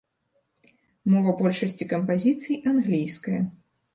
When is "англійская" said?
2.71-3.41